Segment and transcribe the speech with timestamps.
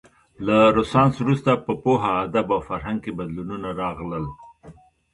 [0.45, 4.25] له رنسانس وروسته په پوهه، ادب او فرهنګ کې بدلونونه راغلل.